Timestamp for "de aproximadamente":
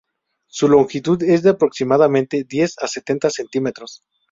1.43-2.43